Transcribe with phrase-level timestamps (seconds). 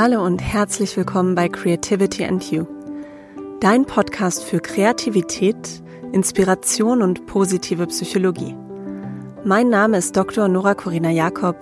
[0.00, 2.68] Hallo und herzlich willkommen bei Creativity and You,
[3.60, 5.82] dein Podcast für Kreativität,
[6.12, 8.54] Inspiration und positive Psychologie.
[9.42, 10.46] Mein Name ist Dr.
[10.46, 11.56] Nora Corina Jakob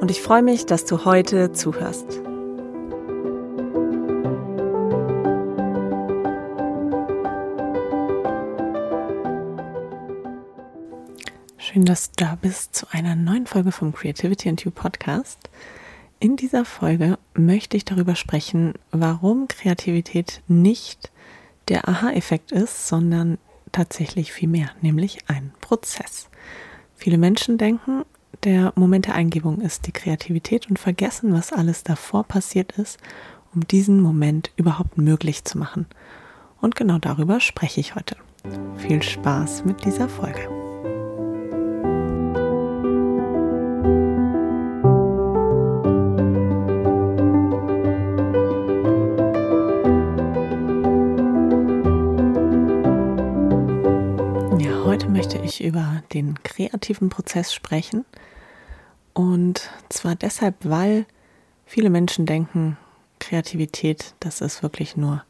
[0.00, 2.06] und ich freue mich, dass du heute zuhörst.
[11.56, 15.50] Schön, dass du da bist zu einer neuen Folge vom Creativity and You Podcast.
[16.18, 21.12] In dieser Folge möchte ich darüber sprechen, warum Kreativität nicht
[21.68, 23.36] der Aha-Effekt ist, sondern
[23.70, 26.30] tatsächlich viel mehr, nämlich ein Prozess.
[26.94, 28.04] Viele Menschen denken,
[28.44, 32.98] der Moment der Eingebung ist die Kreativität und vergessen, was alles davor passiert ist,
[33.54, 35.86] um diesen Moment überhaupt möglich zu machen.
[36.62, 38.16] Und genau darüber spreche ich heute.
[38.76, 40.55] Viel Spaß mit dieser Folge.
[55.46, 58.04] Ich über den kreativen Prozess sprechen.
[59.14, 61.06] Und zwar deshalb, weil
[61.64, 62.76] viele Menschen denken,
[63.18, 65.24] Kreativität, das ist wirklich nur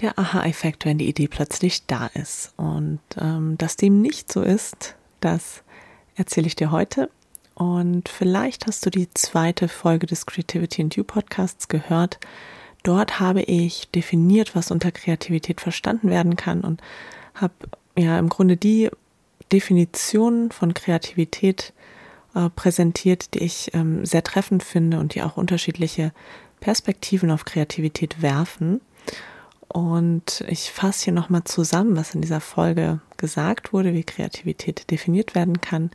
[0.00, 2.52] der Aha-Effekt, wenn die Idee plötzlich da ist.
[2.56, 5.62] Und ähm, dass dem nicht so ist, das
[6.14, 7.10] erzähle ich dir heute.
[7.54, 12.18] Und vielleicht hast du die zweite Folge des Creativity and You Podcasts gehört.
[12.82, 16.82] Dort habe ich definiert, was unter Kreativität verstanden werden kann und
[17.34, 17.54] habe
[17.96, 18.90] ja im Grunde die
[19.52, 21.72] Definitionen von Kreativität
[22.34, 26.12] äh, präsentiert, die ich ähm, sehr treffend finde und die auch unterschiedliche
[26.60, 28.80] Perspektiven auf Kreativität werfen.
[29.68, 35.34] Und ich fasse hier nochmal zusammen, was in dieser Folge gesagt wurde, wie Kreativität definiert
[35.34, 35.90] werden kann,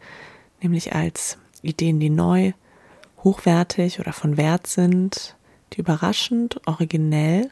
[0.62, 2.54] nämlich als Ideen, die neu,
[3.24, 5.36] hochwertig oder von Wert sind,
[5.74, 7.50] die überraschend, originell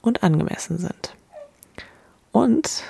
[0.00, 1.14] und angemessen sind.
[2.32, 2.82] Und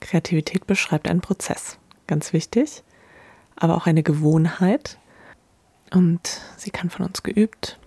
[0.00, 2.82] Kreativität beschreibt einen Prozess ganz wichtig,
[3.54, 4.98] aber auch eine Gewohnheit
[5.92, 7.78] und sie kann von uns geübt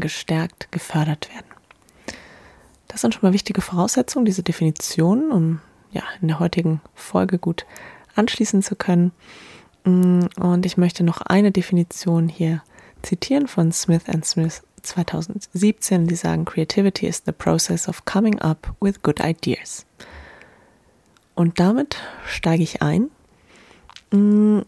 [0.00, 1.46] gestärkt, gefördert werden.
[2.88, 5.60] Das sind schon mal wichtige Voraussetzungen, diese Definition, um
[5.90, 7.66] ja in der heutigen Folge gut
[8.14, 9.12] anschließen zu können.
[9.84, 12.62] Mm, und ich möchte noch eine Definition hier
[13.02, 16.06] zitieren von Smith Smith 2017.
[16.06, 19.86] Die sagen, Creativity is the process of coming up with good ideas.
[21.34, 23.10] Und damit steige ich ein
[24.14, 24.62] Mm,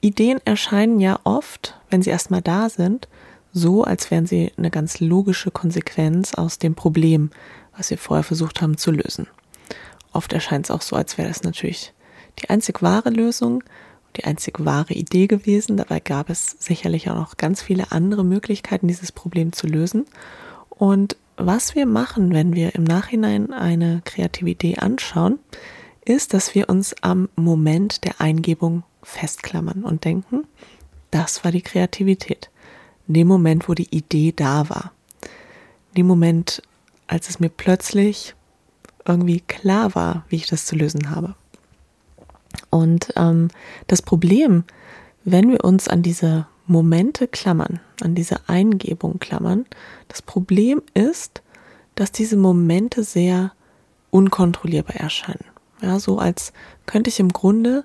[0.00, 3.08] Ideen erscheinen ja oft, wenn sie erstmal da sind,
[3.52, 7.30] so, als wären sie eine ganz logische Konsequenz aus dem Problem,
[7.76, 9.26] was wir vorher versucht haben zu lösen.
[10.12, 11.92] Oft erscheint es auch so, als wäre das natürlich
[12.38, 13.64] die einzig wahre Lösung,
[14.16, 15.76] die einzig wahre Idee gewesen.
[15.76, 20.06] Dabei gab es sicherlich auch noch ganz viele andere Möglichkeiten, dieses Problem zu lösen.
[20.70, 25.40] Und was wir machen, wenn wir im Nachhinein eine kreative Idee anschauen,
[26.08, 30.46] ist, dass wir uns am Moment der Eingebung festklammern und denken,
[31.10, 32.50] das war die Kreativität.
[33.06, 34.92] In dem Moment, wo die Idee da war.
[35.90, 36.62] In dem Moment,
[37.06, 38.34] als es mir plötzlich
[39.06, 41.34] irgendwie klar war, wie ich das zu lösen habe.
[42.70, 43.48] Und ähm,
[43.86, 44.64] das Problem,
[45.24, 49.64] wenn wir uns an diese Momente klammern, an diese Eingebung klammern,
[50.08, 51.42] das Problem ist,
[51.94, 53.52] dass diese Momente sehr
[54.10, 55.44] unkontrollierbar erscheinen.
[55.80, 56.52] Ja, so als
[56.86, 57.84] könnte ich im Grunde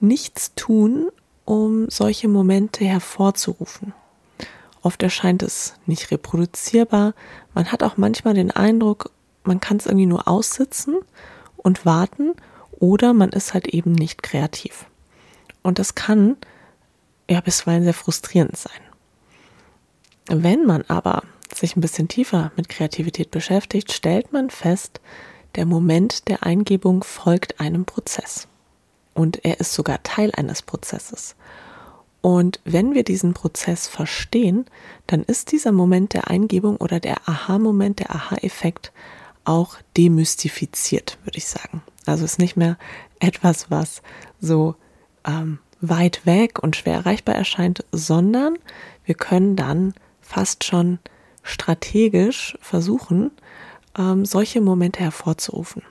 [0.00, 1.08] nichts tun,
[1.44, 3.92] um solche Momente hervorzurufen.
[4.82, 7.14] Oft erscheint es nicht reproduzierbar.
[7.54, 9.10] Man hat auch manchmal den Eindruck,
[9.42, 10.96] man kann es irgendwie nur aussitzen
[11.56, 12.32] und warten
[12.72, 14.86] oder man ist halt eben nicht kreativ.
[15.62, 16.36] Und das kann
[17.28, 18.72] ja bisweilen sehr frustrierend sein.
[20.28, 21.22] Wenn man aber
[21.54, 25.00] sich ein bisschen tiefer mit Kreativität beschäftigt, stellt man fest,
[25.54, 28.48] der Moment der Eingebung folgt einem Prozess.
[29.14, 31.36] Und er ist sogar Teil eines Prozesses.
[32.20, 34.64] Und wenn wir diesen Prozess verstehen,
[35.06, 38.92] dann ist dieser Moment der Eingebung oder der Aha-Moment, der Aha-Effekt
[39.44, 41.82] auch demystifiziert, würde ich sagen.
[42.06, 42.78] Also ist nicht mehr
[43.20, 44.02] etwas, was
[44.40, 44.74] so
[45.26, 48.58] ähm, weit weg und schwer erreichbar erscheint, sondern
[49.04, 50.98] wir können dann fast schon
[51.42, 53.30] strategisch versuchen,
[53.98, 55.82] ähm, solche Momente hervorzurufen.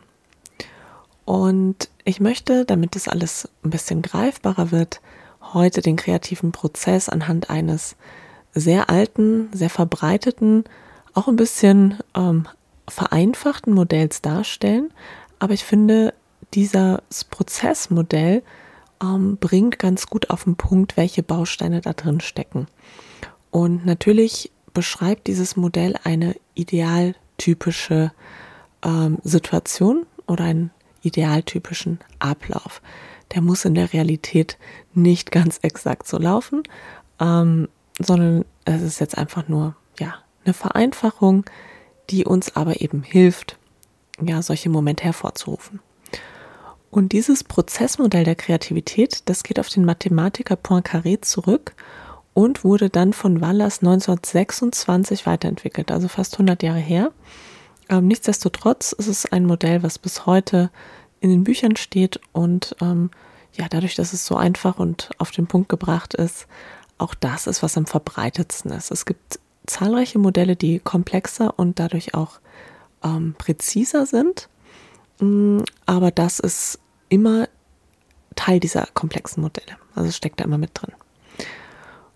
[1.25, 5.01] Und ich möchte, damit das alles ein bisschen greifbarer wird,
[5.53, 7.95] heute den kreativen Prozess anhand eines
[8.53, 10.65] sehr alten, sehr verbreiteten,
[11.13, 12.47] auch ein bisschen ähm,
[12.87, 14.91] vereinfachten Modells darstellen.
[15.39, 16.13] Aber ich finde,
[16.53, 18.43] dieses Prozessmodell
[19.01, 22.67] ähm, bringt ganz gut auf den Punkt, welche Bausteine da drin stecken.
[23.51, 26.35] Und natürlich beschreibt dieses Modell eine
[27.43, 28.11] idealtypische
[28.83, 32.81] ähm, Situation oder einen idealtypischen Ablauf.
[33.33, 34.57] Der muss in der Realität
[34.93, 36.63] nicht ganz exakt so laufen,
[37.19, 37.67] ähm,
[37.99, 41.45] sondern es ist jetzt einfach nur ja eine Vereinfachung,
[42.09, 43.57] die uns aber eben hilft,
[44.21, 45.79] ja solche Momente hervorzurufen.
[46.89, 51.73] Und dieses Prozessmodell der Kreativität, das geht auf den Mathematiker Poincaré zurück
[52.33, 57.11] und wurde dann von Wallace 1926 weiterentwickelt, also fast 100 Jahre her.
[57.89, 60.71] Ähm, nichtsdestotrotz ist es ein Modell, was bis heute
[61.19, 63.11] in den Büchern steht und ähm,
[63.53, 66.47] ja, dadurch, dass es so einfach und auf den Punkt gebracht ist,
[66.97, 68.91] auch das ist, was am verbreitetsten ist.
[68.91, 72.39] Es gibt zahlreiche Modelle, die komplexer und dadurch auch
[73.03, 74.49] ähm, präziser sind,
[75.19, 77.47] mm, aber das ist immer
[78.35, 79.77] Teil dieser komplexen Modelle.
[79.95, 80.93] Also steckt da immer mit drin.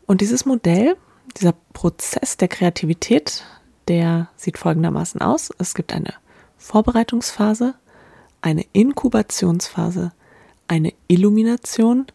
[0.07, 0.97] Und dieses Modell,
[1.37, 3.43] dieser Prozess der Kreativität,
[3.87, 5.51] der sieht folgendermaßen aus.
[5.59, 6.13] Es gibt eine
[6.57, 7.75] Vorbereitungsphase,
[8.41, 10.13] eine Inkubationsphase,
[10.67, 12.07] eine Illumination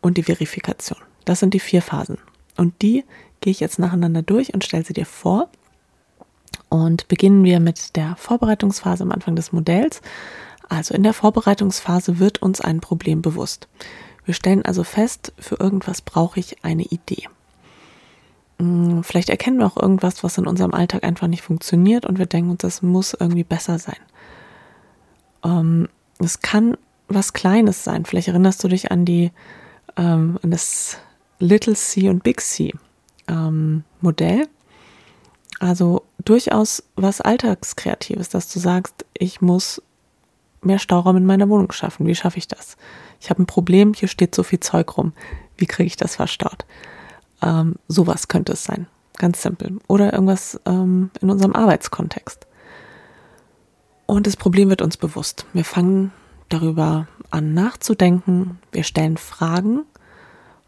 [0.00, 0.98] und die Verifikation.
[1.24, 2.18] Das sind die vier Phasen.
[2.56, 3.04] Und die
[3.40, 5.48] gehe ich jetzt nacheinander durch und stelle sie dir vor.
[6.70, 10.00] Und beginnen wir mit der Vorbereitungsphase am Anfang des Modells.
[10.68, 13.68] Also in der Vorbereitungsphase wird uns ein Problem bewusst.
[14.28, 17.30] Wir stellen also fest, für irgendwas brauche ich eine Idee.
[18.58, 22.26] Hm, vielleicht erkennen wir auch irgendwas, was in unserem Alltag einfach nicht funktioniert und wir
[22.26, 23.96] denken uns, das muss irgendwie besser sein.
[25.42, 25.88] Ähm,
[26.18, 26.76] es kann
[27.08, 28.04] was Kleines sein.
[28.04, 29.32] Vielleicht erinnerst du dich an die
[29.96, 30.98] ähm, an das
[31.38, 32.74] Little C und Big C
[33.28, 34.46] ähm, Modell.
[35.58, 39.80] Also durchaus was Alltagskreatives, dass du sagst, ich muss
[40.62, 42.06] mehr Stauraum in meiner Wohnung schaffen.
[42.06, 42.76] Wie schaffe ich das?
[43.20, 45.12] Ich habe ein Problem, hier steht so viel Zeug rum.
[45.56, 46.64] Wie kriege ich das verstaut?
[47.42, 48.86] Ähm, sowas könnte es sein.
[49.16, 49.78] Ganz simpel.
[49.88, 52.46] Oder irgendwas ähm, in unserem Arbeitskontext.
[54.06, 55.46] Und das Problem wird uns bewusst.
[55.52, 56.12] Wir fangen
[56.48, 58.58] darüber an nachzudenken.
[58.72, 59.84] Wir stellen Fragen.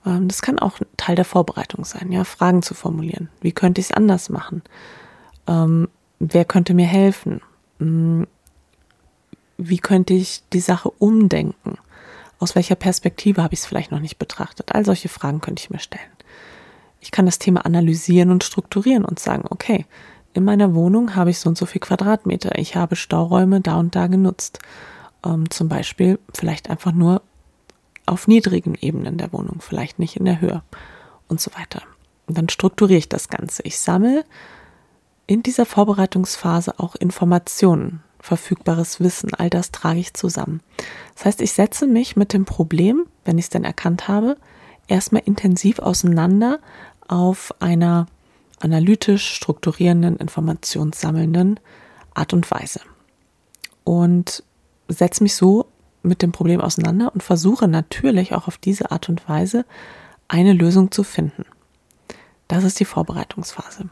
[0.05, 3.29] Ähm, das kann auch Teil der Vorbereitung sein, ja, Fragen zu formulieren.
[3.41, 4.63] Wie könnte ich es anders machen?
[5.47, 5.89] Ähm,
[6.19, 7.41] wer könnte mir helfen?
[7.79, 8.27] Hm,
[9.69, 11.79] wie könnte ich die Sache umdenken?
[12.39, 14.75] Aus welcher Perspektive habe ich es vielleicht noch nicht betrachtet?
[14.75, 16.05] All solche Fragen könnte ich mir stellen.
[17.01, 19.87] Ich kann das Thema analysieren und strukturieren und sagen, okay,
[20.33, 22.59] in meiner Wohnung habe ich so und so viel Quadratmeter.
[22.59, 24.61] Ich habe Stauräume da und da genutzt.
[25.25, 27.23] Ähm, zum Beispiel vielleicht einfach nur
[28.07, 30.63] auf niedrigen Ebenen der Wohnung, vielleicht nicht in der Höhe
[31.29, 31.83] und so weiter.
[32.27, 33.63] Und dann strukturiere ich das Ganze.
[33.65, 34.25] Ich sammle
[35.27, 40.61] in dieser Vorbereitungsphase auch Informationen verfügbares Wissen, all das trage ich zusammen.
[41.15, 44.37] Das heißt, ich setze mich mit dem Problem, wenn ich es denn erkannt habe,
[44.87, 46.59] erstmal intensiv auseinander
[47.09, 48.07] auf einer
[48.61, 51.59] analytisch strukturierenden, informationssammelnden
[52.15, 52.81] Art und Weise.
[53.85, 54.43] Und
[54.89, 55.67] setze mich so
[56.03, 59.65] mit dem Problem auseinander und versuche natürlich auch auf diese Art und Weise
[60.29, 61.45] eine Lösung zu finden.
[62.49, 63.89] Das ist die Vorbereitungsphase.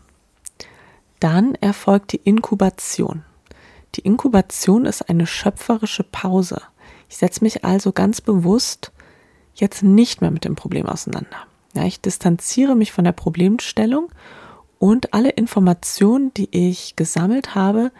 [1.20, 3.25] Dann erfolgt die Inkubation.
[3.94, 6.61] Die Inkubation ist eine schöpferische Pause.
[7.08, 8.93] Ich setze mich also ganz bewusst
[9.55, 11.46] jetzt nicht mehr mit dem Problem auseinander.
[11.75, 14.11] Ja, ich distanziere mich von der Problemstellung
[14.78, 17.90] und alle Informationen, die ich gesammelt habe,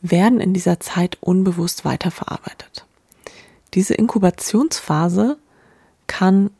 [0.00, 2.86] werden in dieser Zeit unbewusst weiterverarbeitet.
[3.74, 5.38] Diese Inkubationsphase
[6.06, 6.50] kann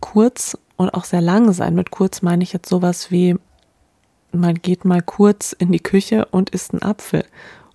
[0.00, 1.74] kurz und auch sehr lang sein.
[1.74, 3.36] Mit kurz meine ich jetzt sowas wie,
[4.32, 7.24] man geht mal kurz in die Küche und isst einen Apfel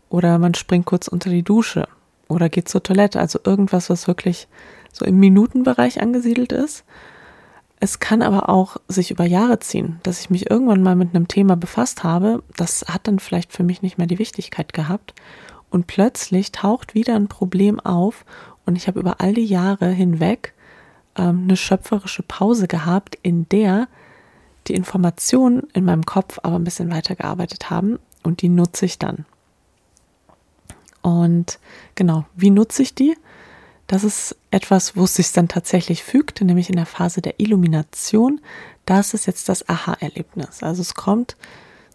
[0.10, 1.88] oder man springt kurz unter die Dusche
[2.28, 3.20] oder geht zur Toilette.
[3.20, 4.48] Also irgendwas, was wirklich
[4.92, 6.84] so im Minutenbereich angesiedelt ist.
[7.80, 11.28] Es kann aber auch sich über Jahre ziehen, dass ich mich irgendwann mal mit einem
[11.28, 12.42] Thema befasst habe.
[12.56, 15.14] Das hat dann vielleicht für mich nicht mehr die Wichtigkeit gehabt.
[15.70, 18.26] Und plötzlich taucht wieder ein Problem auf
[18.66, 20.54] und ich habe über all die Jahre hinweg
[21.18, 23.88] ähm, eine schöpferische Pause gehabt, in der
[24.68, 29.26] die Informationen in meinem Kopf aber ein bisschen weitergearbeitet haben und die nutze ich dann.
[31.08, 31.60] Und
[31.96, 33.16] genau, wie nutze ich die?
[33.88, 38.42] Das ist etwas, wo es sich dann tatsächlich fügt, nämlich in der Phase der Illumination.
[38.86, 40.64] Das ist jetzt das Aha-Erlebnis.
[40.64, 41.38] Also es kommt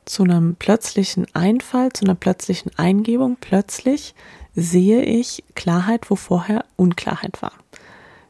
[0.07, 3.37] zu einem plötzlichen Einfall, zu einer plötzlichen Eingebung.
[3.39, 4.15] Plötzlich
[4.57, 7.53] sehe ich Klarheit, wo vorher Unklarheit war.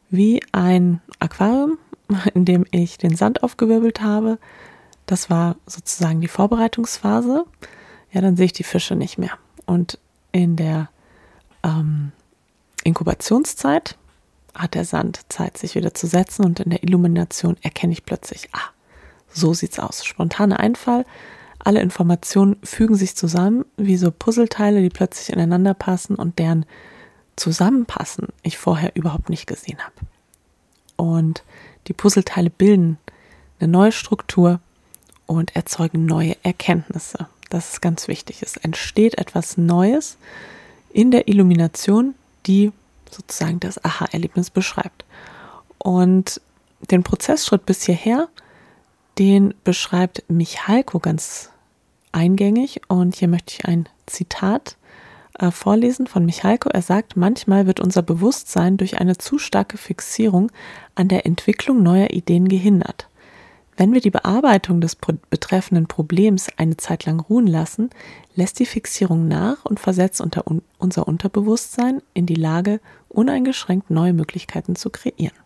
[0.09, 1.77] Wie ein Aquarium,
[2.33, 4.37] in dem ich den Sand aufgewirbelt habe.
[5.05, 7.45] Das war sozusagen die Vorbereitungsphase.
[8.11, 9.31] Ja, dann sehe ich die Fische nicht mehr.
[9.65, 9.97] Und
[10.33, 10.89] in der
[11.63, 12.11] ähm,
[12.83, 13.97] Inkubationszeit
[14.53, 18.49] hat der Sand Zeit, sich wieder zu setzen und in der Illumination erkenne ich plötzlich,
[18.51, 18.71] ah,
[19.29, 20.03] so sieht's aus.
[20.03, 21.05] Spontaner Einfall,
[21.59, 26.65] alle Informationen fügen sich zusammen, wie so Puzzleteile, die plötzlich ineinander passen und deren
[27.35, 29.95] Zusammenpassen ich vorher überhaupt nicht gesehen habe.
[30.97, 31.43] Und
[31.87, 32.97] die Puzzleteile bilden
[33.59, 34.59] eine neue Struktur
[35.25, 37.27] und erzeugen neue Erkenntnisse.
[37.53, 38.41] Das ist ganz wichtig.
[38.41, 40.17] Es entsteht etwas Neues
[40.91, 42.15] in der Illumination,
[42.47, 42.71] die
[43.11, 45.05] sozusagen das Aha-Erlebnis beschreibt.
[45.77, 46.41] Und
[46.89, 48.27] den Prozessschritt bis hierher,
[49.19, 51.51] den beschreibt Michalko ganz
[52.11, 52.81] eingängig.
[52.87, 54.75] Und hier möchte ich ein Zitat
[55.37, 56.69] äh, vorlesen von Michalko.
[56.69, 60.51] Er sagt, manchmal wird unser Bewusstsein durch eine zu starke Fixierung
[60.95, 63.07] an der Entwicklung neuer Ideen gehindert.
[63.75, 67.89] Wenn wir die Bearbeitung des betreffenden Problems eine Zeit lang ruhen lassen,
[68.35, 74.13] lässt die Fixierung nach und versetzt unter un unser Unterbewusstsein in die Lage, uneingeschränkt neue
[74.13, 75.37] Möglichkeiten zu kreieren.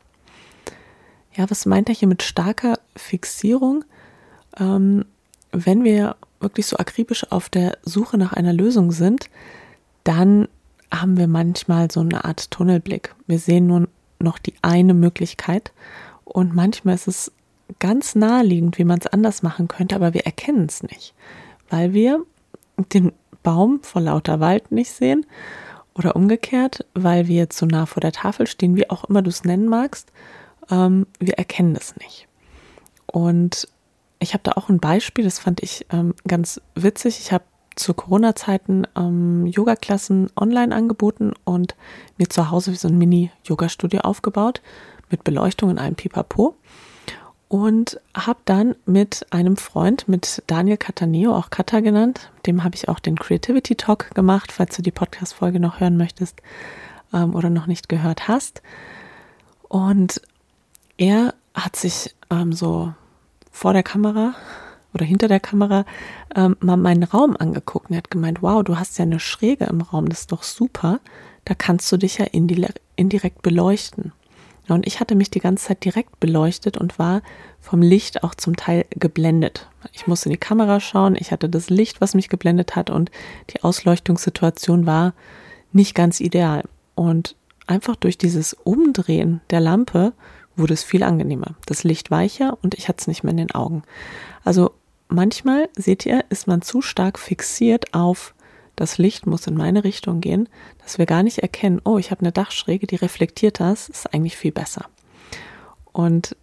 [1.35, 3.85] Ja, was meint er hier mit starker Fixierung?
[4.59, 5.05] Ähm,
[5.51, 9.29] wenn wir wirklich so akribisch auf der Suche nach einer Lösung sind,
[10.03, 10.47] dann
[10.91, 13.13] haben wir manchmal so eine Art Tunnelblick.
[13.27, 13.87] Wir sehen nur
[14.19, 15.71] noch die eine Möglichkeit
[16.23, 17.31] und manchmal ist es
[17.79, 21.13] ganz naheliegend, wie man es anders machen könnte, aber wir erkennen es nicht,
[21.69, 22.23] weil wir
[22.93, 23.11] den
[23.43, 25.25] Baum vor lauter Wald nicht sehen
[25.95, 29.43] oder umgekehrt, weil wir zu nah vor der Tafel stehen, wie auch immer du es
[29.43, 30.11] nennen magst,
[30.69, 32.27] ähm, wir erkennen es nicht.
[33.05, 33.67] Und
[34.19, 37.19] ich habe da auch ein Beispiel, das fand ich ähm, ganz witzig.
[37.19, 37.45] Ich habe
[37.75, 41.75] zu Corona-Zeiten ähm, Yoga-Klassen online angeboten und
[42.17, 44.61] mir zu Hause so ein Mini-Yoga-Studio aufgebaut
[45.09, 46.55] mit Beleuchtung in einem Pipapo
[47.49, 52.89] und habe dann mit einem Freund, mit Daniel Cataneo, auch Kata genannt, dem habe ich
[52.89, 56.41] auch den Creativity Talk gemacht, falls du die Podcast-Folge noch hören möchtest
[57.13, 58.61] ähm, oder noch nicht gehört hast.
[59.69, 60.21] Und
[60.97, 62.93] er hat sich ähm, so
[63.51, 64.35] vor der Kamera
[64.93, 65.85] oder hinter der Kamera
[66.35, 69.65] ähm, mal meinen Raum angeguckt und er hat gemeint, wow, du hast ja eine Schräge
[69.65, 70.99] im Raum, das ist doch super,
[71.45, 74.11] da kannst du dich ja indirekt beleuchten.
[74.67, 77.21] Und ich hatte mich die ganze Zeit direkt beleuchtet und war
[77.61, 79.69] vom Licht auch zum Teil geblendet.
[79.93, 83.11] Ich musste in die Kamera schauen, ich hatte das Licht, was mich geblendet hat und
[83.51, 85.13] die Ausleuchtungssituation war
[85.71, 86.63] nicht ganz ideal.
[86.95, 90.13] Und einfach durch dieses Umdrehen der Lampe
[90.55, 91.55] wurde es viel angenehmer.
[91.65, 93.83] Das Licht weicher und ich hatte es nicht mehr in den Augen.
[94.43, 94.71] Also
[95.07, 98.33] manchmal, seht ihr, ist man zu stark fixiert auf
[98.77, 100.47] das Licht muss in meine Richtung gehen,
[100.81, 104.37] dass wir gar nicht erkennen, oh, ich habe eine Dachschräge, die reflektiert das, ist eigentlich
[104.37, 104.85] viel besser.
[105.91, 106.37] Und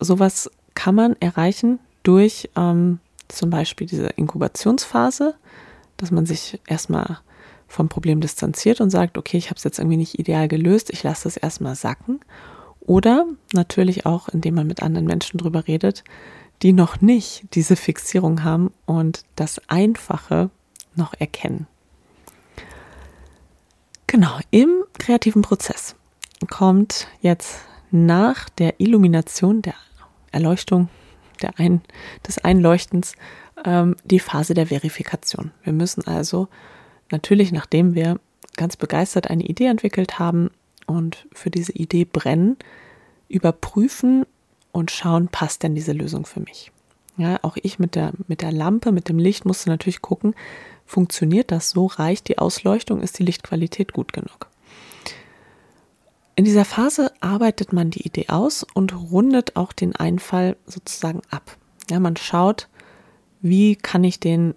[0.00, 5.34] sowas kann man erreichen durch ähm, zum Beispiel diese Inkubationsphase,
[5.96, 7.18] dass man sich erstmal
[7.66, 11.02] vom Problem distanziert und sagt, okay, ich habe es jetzt irgendwie nicht ideal gelöst, ich
[11.02, 12.20] lasse es erstmal sacken.
[12.80, 16.04] Oder natürlich auch, indem man mit anderen Menschen drüber redet,
[16.62, 20.50] die noch nicht diese Fixierung haben und das Einfache
[20.96, 21.66] noch erkennen.
[24.06, 25.96] Genau, im kreativen Prozess
[26.48, 27.58] kommt jetzt
[27.90, 29.74] nach der Illumination, der
[30.30, 30.88] Erleuchtung,
[31.42, 31.80] der Ein,
[32.26, 33.14] des Einleuchtens,
[33.64, 35.52] ähm, die Phase der Verifikation.
[35.62, 36.48] Wir müssen also
[37.10, 38.20] natürlich, nachdem wir
[38.56, 40.50] ganz begeistert eine Idee entwickelt haben
[40.86, 42.56] und für diese Idee brennen,
[43.28, 44.26] überprüfen
[44.72, 46.70] und schauen, passt denn diese Lösung für mich.
[47.16, 50.34] Ja, auch ich mit der, mit der Lampe, mit dem Licht musste natürlich gucken,
[50.86, 51.86] Funktioniert das so?
[51.86, 53.00] Reicht die Ausleuchtung?
[53.00, 54.48] Ist die Lichtqualität gut genug?
[56.36, 61.56] In dieser Phase arbeitet man die Idee aus und rundet auch den Einfall sozusagen ab.
[61.90, 62.68] Ja, man schaut,
[63.40, 64.54] wie kann ich den,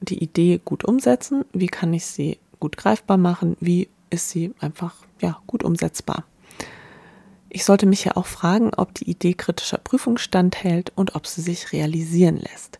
[0.00, 1.44] die Idee gut umsetzen?
[1.52, 3.56] Wie kann ich sie gut greifbar machen?
[3.60, 6.24] Wie ist sie einfach, ja, gut umsetzbar?
[7.50, 11.42] Ich sollte mich ja auch fragen, ob die Idee kritischer Prüfung standhält und ob sie
[11.42, 12.78] sich realisieren lässt.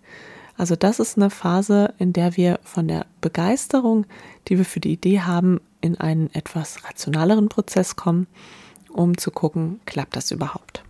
[0.62, 4.06] Also das ist eine Phase, in der wir von der Begeisterung,
[4.46, 8.28] die wir für die Idee haben, in einen etwas rationaleren Prozess kommen,
[8.88, 10.84] um zu gucken, klappt das überhaupt.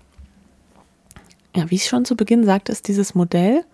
[1.57, 3.65] Ja, wie ich schon zu Beginn sagte, ist dieses Modell,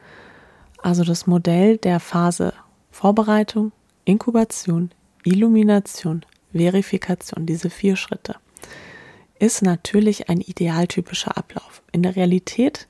[0.80, 2.52] also das Modell der Phase
[2.92, 3.72] Vorbereitung,
[4.04, 4.92] Inkubation,
[5.24, 8.36] Illumination, Verifikation, diese vier Schritte,
[9.40, 11.82] ist natürlich ein idealtypischer Ablauf.
[11.90, 12.86] In der Realität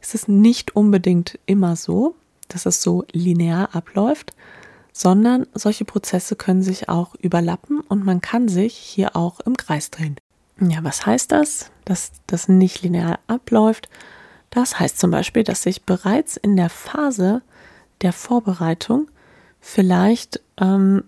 [0.00, 2.14] ist es nicht unbedingt immer so,
[2.48, 4.32] dass es so linear abläuft,
[4.92, 9.90] sondern solche Prozesse können sich auch überlappen und man kann sich hier auch im Kreis
[9.90, 10.16] drehen.
[10.60, 13.88] Ja, was heißt das, dass das nicht linear abläuft?
[14.50, 17.42] Das heißt zum Beispiel, dass ich bereits in der Phase
[18.00, 19.08] der Vorbereitung
[19.60, 21.04] vielleicht ähm,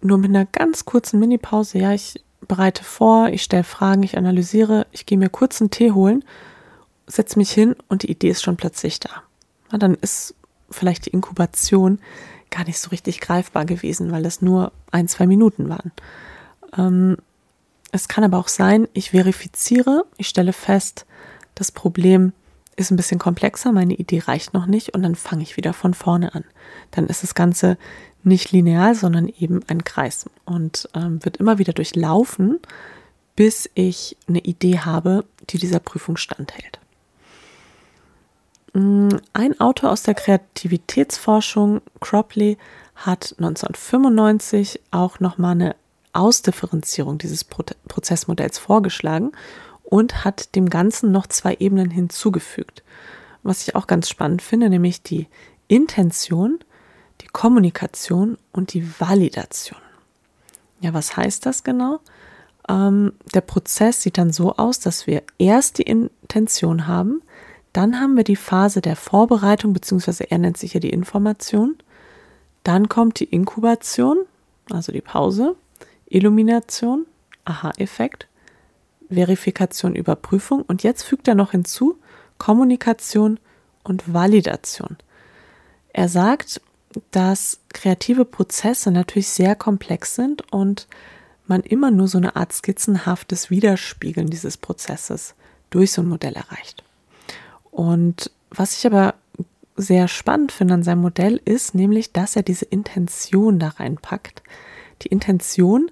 [0.00, 4.86] nur mit einer ganz kurzen Minipause, ja, ich bereite vor, ich stelle Fragen, ich analysiere,
[4.92, 6.24] ich gehe mir kurz einen Tee holen
[7.06, 9.22] setze mich hin und die Idee ist schon plötzlich da.
[9.70, 10.34] Na, dann ist
[10.70, 11.98] vielleicht die Inkubation
[12.50, 15.92] gar nicht so richtig greifbar gewesen, weil das nur ein, zwei Minuten waren.
[16.76, 17.16] Ähm,
[17.92, 21.06] es kann aber auch sein, ich verifiziere, ich stelle fest,
[21.54, 22.32] das Problem
[22.76, 25.94] ist ein bisschen komplexer, meine Idee reicht noch nicht und dann fange ich wieder von
[25.94, 26.44] vorne an.
[26.90, 27.78] Dann ist das Ganze
[28.22, 32.58] nicht linear, sondern eben ein Kreis und ähm, wird immer wieder durchlaufen,
[33.34, 36.80] bis ich eine Idee habe, die dieser Prüfung standhält.
[38.76, 42.58] Mm, ein Autor aus der Kreativitätsforschung, Cropley,
[42.94, 45.76] hat 1995 auch nochmal eine
[46.12, 49.32] Ausdifferenzierung dieses Prozessmodells vorgeschlagen
[49.82, 52.82] und hat dem Ganzen noch zwei Ebenen hinzugefügt.
[53.42, 55.26] Was ich auch ganz spannend finde, nämlich die
[55.68, 56.58] Intention,
[57.22, 59.80] die Kommunikation und die Validation.
[60.80, 62.00] Ja, was heißt das genau?
[62.68, 67.22] Ähm, der Prozess sieht dann so aus, dass wir erst die Intention haben,
[67.76, 71.76] dann haben wir die Phase der Vorbereitung, beziehungsweise er nennt sich ja die Information.
[72.64, 74.18] Dann kommt die Inkubation,
[74.70, 75.56] also die Pause,
[76.06, 77.06] Illumination,
[77.44, 78.28] Aha-Effekt
[79.08, 81.98] Verifikation, Überprüfung und jetzt fügt er noch hinzu
[82.38, 83.38] Kommunikation
[83.84, 84.96] und Validation.
[85.92, 86.60] Er sagt,
[87.10, 90.88] dass kreative Prozesse natürlich sehr komplex sind und
[91.46, 95.34] man immer nur so eine Art skizzenhaftes Widerspiegeln dieses Prozesses
[95.70, 96.85] durch so ein Modell erreicht.
[97.76, 99.16] Und was ich aber
[99.76, 104.42] sehr spannend finde an seinem Modell ist nämlich, dass er diese Intention da reinpackt.
[105.02, 105.90] Die Intention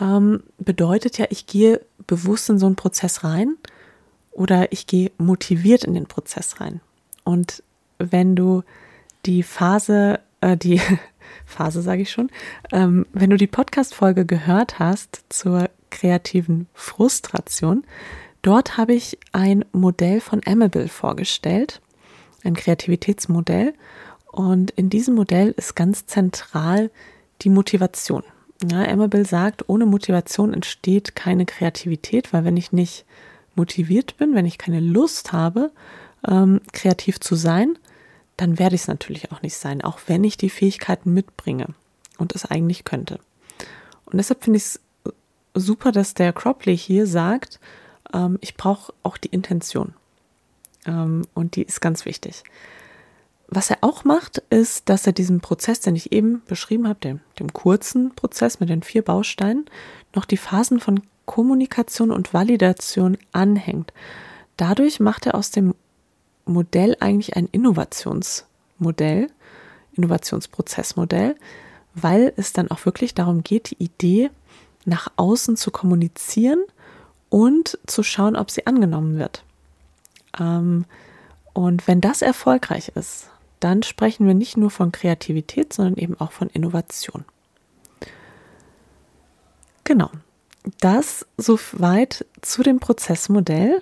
[0.00, 3.54] ähm, bedeutet ja, ich gehe bewusst in so einen Prozess rein
[4.32, 6.80] oder ich gehe motiviert in den Prozess rein.
[7.22, 7.62] Und
[7.98, 8.64] wenn du
[9.26, 10.80] die Phase, äh, die
[11.46, 12.30] Phase sage ich schon,
[12.72, 17.84] ähm, wenn du die Podcast-Folge gehört hast zur kreativen Frustration,
[18.46, 21.80] dort habe ich ein Modell von Amable vorgestellt,
[22.44, 23.74] ein Kreativitätsmodell.
[24.30, 26.90] Und in diesem Modell ist ganz zentral
[27.42, 28.22] die Motivation.
[28.70, 33.04] Ja, Amabel sagt, ohne Motivation entsteht keine Kreativität, weil wenn ich nicht
[33.54, 35.72] motiviert bin, wenn ich keine Lust habe,
[36.26, 37.78] ähm, kreativ zu sein,
[38.36, 41.68] dann werde ich es natürlich auch nicht sein, auch wenn ich die Fähigkeiten mitbringe
[42.18, 43.18] und es eigentlich könnte.
[44.06, 44.80] Und deshalb finde ich es
[45.54, 47.60] super, dass der Cropley hier sagt,
[48.12, 49.94] ähm, ich brauche auch die Intention.
[50.86, 52.42] Ähm, und die ist ganz wichtig.
[53.48, 57.20] Was er auch macht, ist, dass er diesen Prozess, den ich eben beschrieben habe, dem,
[57.38, 59.66] dem kurzen Prozess mit den vier Bausteinen,
[60.14, 63.92] noch die Phasen von Kommunikation und Validation anhängt.
[64.56, 65.74] Dadurch macht er aus dem
[66.44, 69.28] Modell eigentlich ein Innovationsmodell,
[69.94, 71.36] Innovationsprozessmodell,
[71.94, 74.30] weil es dann auch wirklich darum geht, die Idee
[74.84, 76.62] nach außen zu kommunizieren
[77.28, 79.44] und zu schauen, ob sie angenommen wird.
[80.38, 80.84] Ähm,
[81.52, 86.32] und wenn das erfolgreich ist, dann sprechen wir nicht nur von Kreativität, sondern eben auch
[86.32, 87.24] von Innovation.
[89.84, 90.10] Genau.
[90.80, 93.80] Das soweit zu dem Prozessmodell.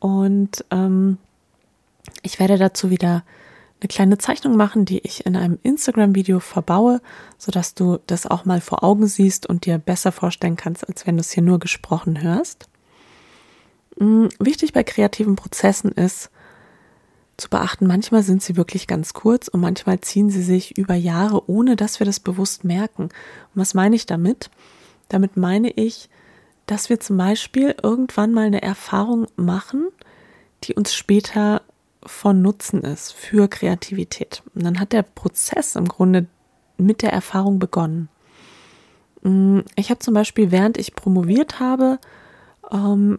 [0.00, 1.18] Und ähm,
[2.22, 3.22] ich werde dazu wieder
[3.82, 7.00] eine kleine Zeichnung machen, die ich in einem Instagram-Video verbaue,
[7.36, 11.16] sodass du das auch mal vor Augen siehst und dir besser vorstellen kannst, als wenn
[11.16, 12.68] du es hier nur gesprochen hörst.
[13.98, 16.30] Hm, wichtig bei kreativen Prozessen ist,
[17.36, 21.50] zu beachten, manchmal sind sie wirklich ganz kurz und manchmal ziehen sie sich über Jahre,
[21.50, 23.04] ohne dass wir das bewusst merken.
[23.04, 23.12] Und
[23.54, 24.50] was meine ich damit?
[25.08, 26.08] Damit meine ich,
[26.66, 29.88] dass wir zum Beispiel irgendwann mal eine Erfahrung machen,
[30.64, 31.62] die uns später
[32.04, 34.42] von Nutzen ist für Kreativität.
[34.54, 36.26] Und dann hat der Prozess im Grunde
[36.76, 38.08] mit der Erfahrung begonnen.
[39.22, 41.98] Mm, ich habe zum Beispiel, während ich promoviert habe,
[42.70, 43.18] ähm,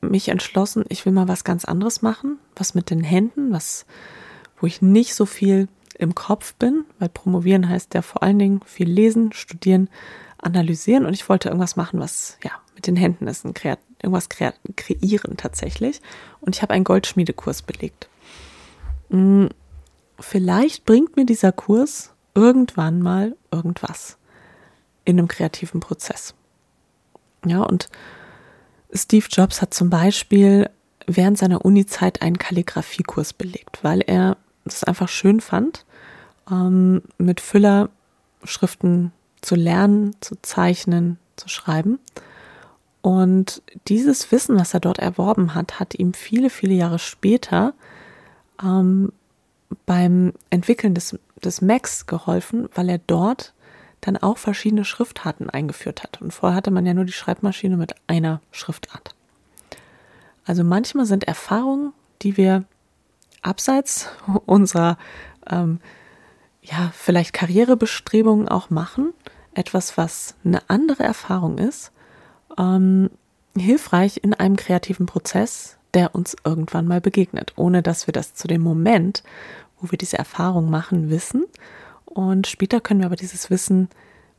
[0.00, 3.86] mich entschlossen, ich will mal was ganz anderes machen, was mit den Händen, was,
[4.60, 8.60] wo ich nicht so viel im Kopf bin, weil promovieren heißt ja vor allen Dingen
[8.66, 9.88] viel lesen, studieren,
[10.38, 14.28] analysieren und ich wollte irgendwas machen, was ja mit den Händen ist, ein Kreat irgendwas
[14.28, 16.00] kreieren tatsächlich.
[16.40, 18.08] Und ich habe einen Goldschmiedekurs belegt.
[19.10, 19.48] Hm,
[20.18, 24.18] vielleicht bringt mir dieser Kurs irgendwann mal irgendwas
[25.04, 26.34] in einem kreativen Prozess.
[27.44, 27.88] Ja, und
[28.92, 30.70] Steve Jobs hat zum Beispiel
[31.06, 35.84] während seiner Uni-Zeit einen Kalligrafiekurs belegt, weil er es einfach schön fand,
[36.50, 39.12] ähm, mit Füllerschriften
[39.42, 41.98] zu lernen, zu zeichnen, zu schreiben.
[43.02, 47.74] Und dieses Wissen, was er dort erworben hat, hat ihm viele, viele Jahre später
[48.62, 49.12] ähm,
[49.86, 53.52] beim Entwickeln des, des Macs geholfen, weil er dort
[54.00, 56.20] dann auch verschiedene Schriftarten eingeführt hat.
[56.20, 59.14] Und vorher hatte man ja nur die Schreibmaschine mit einer Schriftart.
[60.44, 62.64] Also manchmal sind Erfahrungen, die wir
[63.42, 64.08] abseits
[64.46, 64.98] unserer
[65.48, 65.80] ähm,
[66.62, 69.12] ja vielleicht Karrierebestrebungen auch machen,
[69.54, 71.92] etwas, was eine andere Erfahrung ist,
[72.58, 73.10] ähm,
[73.56, 78.48] hilfreich in einem kreativen Prozess, der uns irgendwann mal begegnet, ohne dass wir das zu
[78.48, 79.22] dem Moment,
[79.80, 81.44] wo wir diese Erfahrung machen, wissen.
[82.04, 83.88] Und später können wir aber dieses Wissen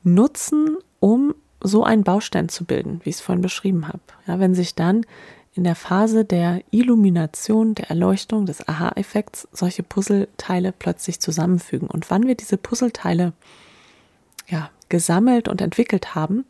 [0.03, 4.01] nutzen, um so einen Baustein zu bilden, wie ich es vorhin beschrieben habe.
[4.27, 5.05] Ja, wenn sich dann
[5.53, 11.87] in der Phase der Illumination, der Erleuchtung, des Aha-Effekts solche Puzzleteile plötzlich zusammenfügen.
[11.87, 13.31] Und wann wir diese Puzzleteile
[14.47, 16.45] ja, gesammelt und entwickelt haben,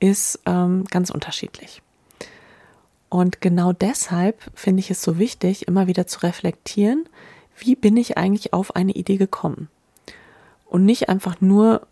[0.00, 1.82] ist ähm, ganz unterschiedlich.
[3.14, 7.08] Und genau deshalb finde ich es so wichtig, immer wieder zu reflektieren,
[7.56, 9.68] wie bin ich eigentlich auf eine Idee gekommen?
[10.66, 11.86] Und nicht einfach nur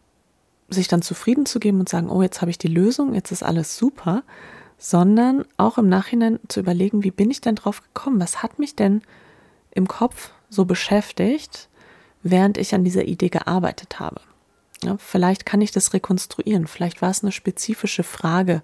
[0.68, 3.44] sich dann zufrieden zu geben und sagen, oh, jetzt habe ich die Lösung, jetzt ist
[3.44, 4.24] alles super,
[4.78, 8.18] sondern auch im Nachhinein zu überlegen, wie bin ich denn drauf gekommen?
[8.20, 9.00] Was hat mich denn
[9.70, 11.68] im Kopf so beschäftigt,
[12.24, 14.20] während ich an dieser Idee gearbeitet habe?
[14.82, 18.60] Ja, vielleicht kann ich das rekonstruieren, vielleicht war es eine spezifische Frage,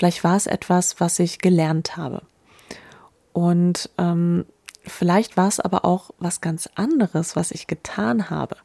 [0.00, 2.22] vielleicht war es etwas, was ich gelernt habe.
[3.34, 4.46] Und ähm,
[4.82, 8.56] vielleicht war es aber auch was ganz anderes, was ich getan habe,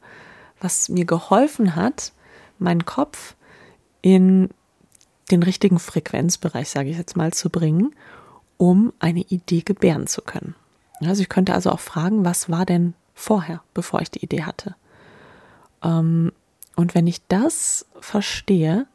[0.62, 2.14] was mir geholfen hat,
[2.58, 3.36] meinen Kopf
[4.02, 4.50] in
[5.30, 7.94] den richtigen Frequenzbereich, sage ich jetzt mal, zu bringen,
[8.56, 10.56] um eine Idee gebären zu können.
[11.02, 14.78] Also ich könnte also auch fragen, was war denn vorher, bevor ich die Idee hatte?
[15.84, 16.32] Ähm,
[16.78, 18.88] und wenn ich das verstehe,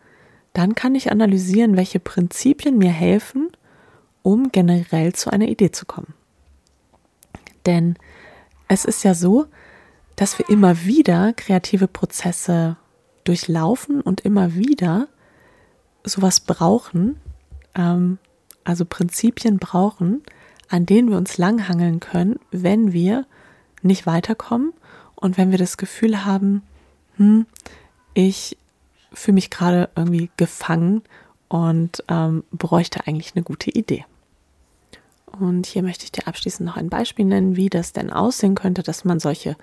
[0.52, 3.50] dann kann ich analysieren, welche Prinzipien mir helfen,
[4.22, 6.14] um generell zu einer Idee zu kommen.
[7.66, 7.96] Denn
[8.68, 9.46] es ist ja so,
[10.16, 12.76] dass wir immer wieder kreative Prozesse
[13.24, 15.08] durchlaufen und immer wieder
[16.04, 17.20] sowas brauchen,
[17.74, 18.18] ähm,
[18.64, 20.22] also Prinzipien brauchen,
[20.68, 23.26] an denen wir uns langhangeln können, wenn wir
[23.82, 24.72] nicht weiterkommen
[25.14, 26.62] und wenn wir das Gefühl haben,
[27.16, 27.46] hm,
[28.14, 28.56] ich
[29.12, 31.03] fühle mich gerade irgendwie gefangen
[31.49, 34.05] und ähm, bräuchte eigentlich eine gute Idee.
[35.38, 38.83] Und hier möchte ich dir abschließend noch ein Beispiel nennen, wie das denn aussehen könnte,
[38.83, 39.57] dass man solche,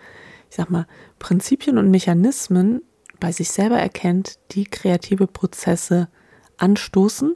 [0.50, 0.88] ich sag mal,
[1.20, 2.82] Prinzipien und Mechanismen
[3.20, 6.08] bei sich selber erkennt, die kreative Prozesse
[6.58, 7.36] anstoßen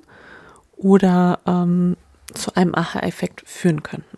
[0.78, 1.98] oder ähm,
[2.34, 4.18] zu einem Aha-Effekt führen könnten.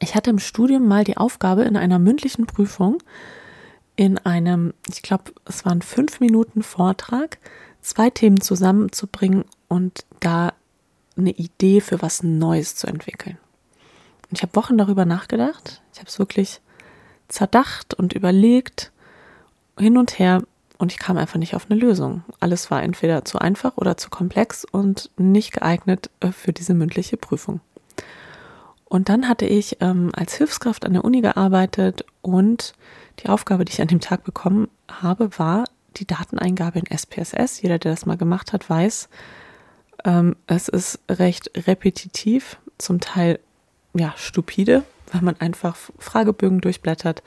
[0.00, 2.98] Ich hatte im Studium mal die Aufgabe, in einer mündlichen Prüfung,
[3.98, 7.38] in einem, ich glaube, es waren fünf Minuten Vortrag,
[7.82, 10.52] zwei Themen zusammenzubringen und da
[11.16, 13.38] eine Idee für was Neues zu entwickeln.
[14.30, 15.82] Und ich habe Wochen darüber nachgedacht.
[15.92, 16.60] Ich habe es wirklich
[17.26, 18.92] zerdacht und überlegt,
[19.76, 20.44] hin und her
[20.78, 22.22] und ich kam einfach nicht auf eine Lösung.
[22.38, 27.16] Alles war entweder zu einfach oder zu komplex und nicht geeignet äh, für diese mündliche
[27.16, 27.58] Prüfung.
[28.88, 32.72] Und dann hatte ich ähm, als Hilfskraft an der Uni gearbeitet und
[33.20, 35.64] die Aufgabe, die ich an dem Tag bekommen habe, war
[35.96, 37.60] die Dateneingabe in SPSS.
[37.60, 39.10] Jeder, der das mal gemacht hat, weiß,
[40.04, 43.40] ähm, es ist recht repetitiv, zum Teil
[43.94, 47.22] ja stupide, weil man einfach Fragebögen durchblättert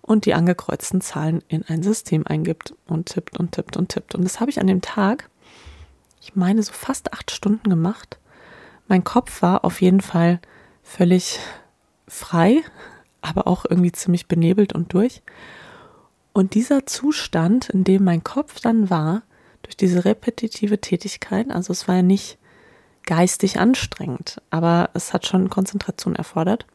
[0.00, 4.14] und die angekreuzten Zahlen in ein System eingibt und tippt und tippt und tippt.
[4.14, 5.28] Und das habe ich an dem Tag,
[6.20, 8.18] ich meine, so fast acht Stunden gemacht.
[8.88, 10.40] Mein Kopf war auf jeden Fall
[10.86, 11.40] völlig
[12.06, 12.62] frei,
[13.20, 15.22] aber auch irgendwie ziemlich benebelt und durch.
[16.32, 19.22] Und dieser Zustand, in dem mein Kopf dann war,
[19.62, 22.38] durch diese repetitive Tätigkeit, also es war ja nicht
[23.04, 26.66] geistig anstrengend, aber es hat schon Konzentration erfordert,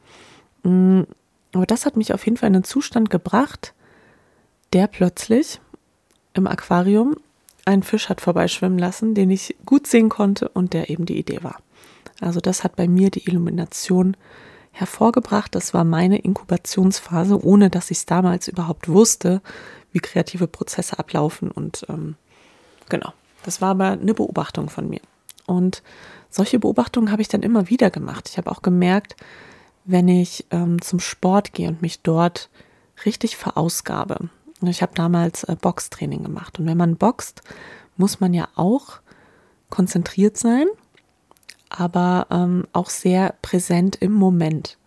[0.64, 1.02] mm,
[1.54, 3.74] aber das hat mich auf jeden Fall in einen Zustand gebracht,
[4.74, 5.60] der plötzlich
[6.34, 7.16] im Aquarium
[7.66, 11.44] einen Fisch hat vorbeischwimmen lassen, den ich gut sehen konnte und der eben die Idee
[11.44, 11.62] war.
[12.22, 14.16] Also das hat bei mir die Illumination
[14.72, 15.54] hervorgebracht.
[15.54, 19.42] Das war meine Inkubationsphase, ohne dass ich es damals überhaupt wusste,
[19.92, 21.52] wie kreative Prozesse ablaufen.
[21.52, 22.16] Und ähm,
[22.90, 25.02] genau, das war aber eine Beobachtung von mir.
[25.46, 25.84] Und
[26.30, 28.30] solche Beobachtungen habe ich dann immer wieder gemacht.
[28.30, 29.16] Ich habe auch gemerkt,
[29.84, 32.50] wenn ich ähm, zum Sport gehe und mich dort
[33.06, 34.30] richtig verausgabe.
[34.62, 37.42] Ich habe damals äh, Boxtraining gemacht und wenn man boxt,
[37.98, 39.00] muss man ja auch
[39.70, 40.68] konzentriert sein,
[41.72, 44.78] aber ähm, auch sehr präsent im Moment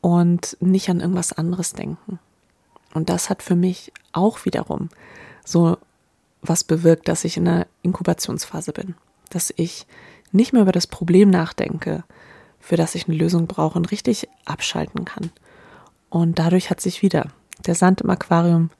[0.00, 2.18] und nicht an irgendwas anderes denken.
[2.94, 4.88] Und das hat für mich auch wiederum
[5.44, 5.76] so
[6.40, 8.94] was bewirkt, dass ich in einer Inkubationsphase bin,
[9.30, 9.86] dass ich
[10.32, 12.04] nicht mehr über das Problem nachdenke,
[12.60, 15.30] für das ich eine Lösung brauche und richtig abschalten kann.
[16.08, 17.28] Und dadurch hat sich wieder
[17.66, 18.70] der Sand im Aquarium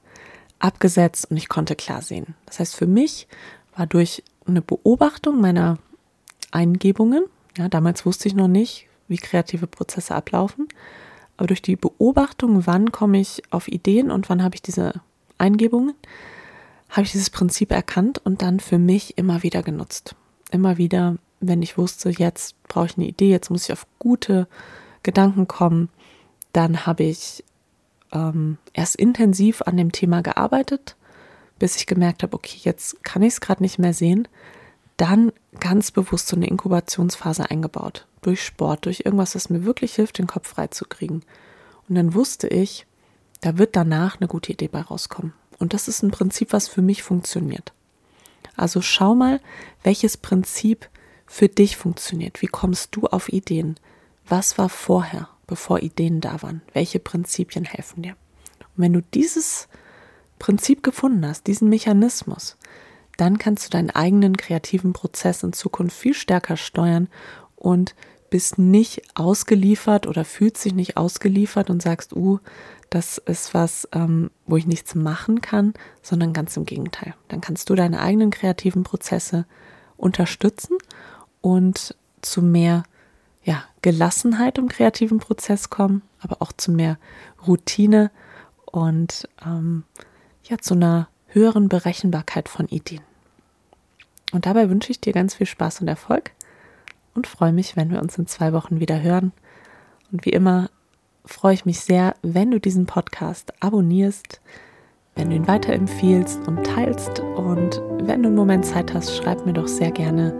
[0.59, 2.35] abgesetzt und ich konnte klar sehen.
[2.45, 3.27] Das heißt, für mich
[3.75, 5.77] war durch eine Beobachtung meiner
[6.51, 7.25] Eingebungen,
[7.57, 10.67] Ja, damals wusste ich noch nicht, wie kreative Prozesse ablaufen.
[11.37, 15.01] Aber durch die Beobachtung, wann komme ich auf Ideen und wann habe ich diese
[15.37, 15.93] Eingebungen,
[16.89, 20.15] habe ich dieses Prinzip erkannt und dann für mich immer wieder genutzt.
[20.51, 24.47] Immer wieder, wenn ich wusste, jetzt brauche ich eine Idee, jetzt muss ich auf gute
[25.03, 25.89] Gedanken kommen,
[26.53, 27.43] dann habe ich
[28.11, 30.95] ähm, erst intensiv an dem Thema gearbeitet,
[31.59, 34.27] bis ich gemerkt habe, okay, jetzt kann ich es gerade nicht mehr sehen.
[34.97, 38.07] Dann ganz bewusst so eine Inkubationsphase eingebaut.
[38.21, 41.21] Durch Sport, durch irgendwas, das mir wirklich hilft, den Kopf frei zu kriegen.
[41.87, 42.85] Und dann wusste ich,
[43.41, 45.33] da wird danach eine gute Idee bei rauskommen.
[45.59, 47.73] Und das ist ein Prinzip, was für mich funktioniert.
[48.55, 49.39] Also schau mal,
[49.83, 50.89] welches Prinzip
[51.27, 52.41] für dich funktioniert.
[52.41, 53.75] Wie kommst du auf Ideen?
[54.27, 56.61] Was war vorher, bevor Ideen da waren?
[56.73, 58.15] Welche Prinzipien helfen dir?
[58.75, 59.67] Und wenn du dieses
[60.39, 62.57] Prinzip gefunden hast, diesen Mechanismus,
[63.17, 67.09] dann kannst du deinen eigenen kreativen Prozess in Zukunft viel stärker steuern
[67.55, 67.95] und
[68.29, 72.39] bist nicht ausgeliefert oder fühlst dich nicht ausgeliefert und sagst, uh,
[72.89, 77.15] das ist was, ähm, wo ich nichts machen kann, sondern ganz im Gegenteil.
[77.27, 79.45] Dann kannst du deine eigenen kreativen Prozesse
[79.97, 80.77] unterstützen
[81.41, 82.83] und zu mehr
[83.43, 86.97] ja, Gelassenheit im kreativen Prozess kommen, aber auch zu mehr
[87.45, 88.11] Routine
[88.65, 89.83] und ähm,
[90.43, 93.03] ja, zu einer höheren Berechenbarkeit von Ideen.
[94.33, 96.31] Und dabei wünsche ich dir ganz viel Spaß und Erfolg
[97.13, 99.31] und freue mich, wenn wir uns in zwei Wochen wieder hören.
[100.11, 100.69] Und wie immer
[101.25, 104.41] freue ich mich sehr, wenn du diesen Podcast abonnierst,
[105.15, 107.19] wenn du ihn weiterempfiehlst und teilst.
[107.19, 110.33] Und wenn du einen Moment Zeit hast, schreib mir doch sehr gerne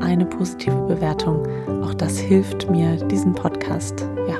[0.00, 1.46] eine positive Bewertung.
[1.82, 4.38] Auch das hilft mir, diesen Podcast ja,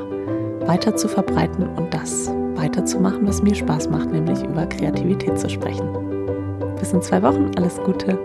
[0.67, 5.89] weiter zu verbreiten und das weiterzumachen, was mir Spaß macht, nämlich über Kreativität zu sprechen.
[6.79, 8.19] Bis in zwei Wochen, alles Gute